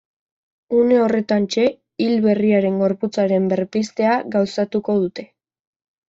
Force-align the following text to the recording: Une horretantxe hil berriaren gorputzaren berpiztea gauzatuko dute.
Une 0.75 0.95
horretantxe 0.99 1.65
hil 2.05 2.15
berriaren 2.23 2.79
gorputzaren 2.83 3.45
berpiztea 3.51 4.15
gauzatuko 4.37 4.97
dute. 5.03 5.27